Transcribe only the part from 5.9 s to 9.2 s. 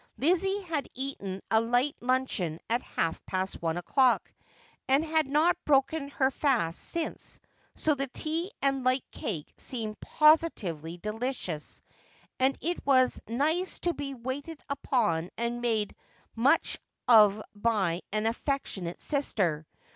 her fast since, so the tea and light